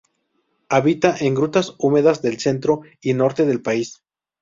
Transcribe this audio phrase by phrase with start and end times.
[0.67, 4.03] Habita en grutas húmedas del centro y norte del país.